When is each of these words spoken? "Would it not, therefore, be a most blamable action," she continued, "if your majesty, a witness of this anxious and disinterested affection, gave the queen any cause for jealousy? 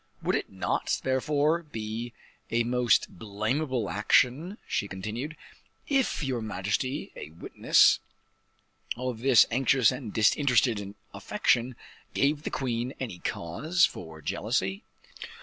"Would 0.23 0.33
it 0.35 0.51
not, 0.51 0.99
therefore, 1.03 1.61
be 1.61 2.11
a 2.49 2.63
most 2.63 3.19
blamable 3.19 3.87
action," 3.87 4.57
she 4.67 4.87
continued, 4.87 5.37
"if 5.87 6.23
your 6.23 6.41
majesty, 6.41 7.11
a 7.15 7.29
witness 7.29 7.99
of 8.97 9.19
this 9.19 9.45
anxious 9.51 9.91
and 9.91 10.11
disinterested 10.11 10.95
affection, 11.13 11.75
gave 12.15 12.41
the 12.41 12.49
queen 12.49 12.95
any 12.99 13.19
cause 13.19 13.85
for 13.85 14.23
jealousy? 14.23 14.83